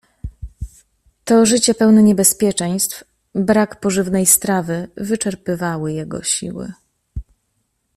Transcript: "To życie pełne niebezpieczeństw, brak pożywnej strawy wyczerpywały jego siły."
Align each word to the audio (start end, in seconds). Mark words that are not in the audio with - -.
"To 1.25 1.45
życie 1.45 1.73
pełne 1.73 2.03
niebezpieczeństw, 2.03 3.03
brak 3.35 3.79
pożywnej 3.79 4.25
strawy 4.25 4.87
wyczerpywały 4.95 5.93
jego 5.93 6.23
siły." 6.23 6.73